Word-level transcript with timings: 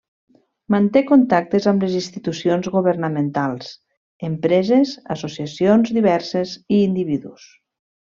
Manté 0.75 1.01
contactes 1.09 1.67
amb 1.71 1.83
les 1.85 1.97
institucions 1.99 2.69
governamentals, 2.75 3.69
empreses, 4.29 4.95
associacions 5.17 5.93
diverses 5.99 6.55
i 6.79 6.85
individus. 6.91 7.47